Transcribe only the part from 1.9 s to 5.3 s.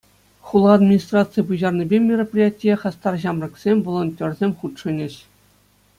мероприятие хастар ҫамрӑксем, волонтерсем хутшӑнӗҫ.